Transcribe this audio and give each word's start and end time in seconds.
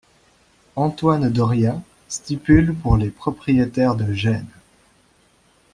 Antoine 0.77 1.29
Doria 1.31 1.79
stipule 2.07 2.73
pour 2.73 2.97
les 2.97 3.11
propriétaires 3.11 3.93
de 3.95 4.11
Gênes. 4.13 4.47